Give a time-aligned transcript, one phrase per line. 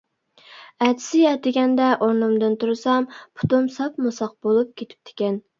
[0.85, 5.43] ئەتىسى ئەتىگەندە ئورنۇمدىن تۇرسام پۇتۇم ساپمۇ ساق بولۇپ كېتىپتىكەن.